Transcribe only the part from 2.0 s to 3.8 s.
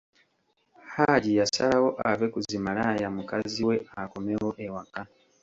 ave ku zimalaaya mukazi we